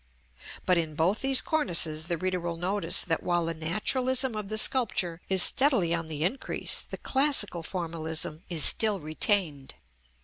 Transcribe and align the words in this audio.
But 0.65 0.79
in 0.79 0.95
both 0.95 1.21
these 1.21 1.43
cornices 1.43 2.07
the 2.07 2.17
reader 2.17 2.39
will 2.39 2.57
notice 2.57 3.03
that 3.05 3.21
while 3.21 3.45
the 3.45 3.53
naturalism 3.53 4.33
of 4.33 4.47
the 4.49 4.57
sculpture 4.57 5.21
is 5.29 5.43
steadily 5.43 5.93
on 5.93 6.07
the 6.07 6.23
increase, 6.23 6.81
the 6.81 6.97
classical 6.97 7.61
formalism 7.61 8.41
is 8.49 8.63
still 8.63 8.99
retained. 8.99 9.75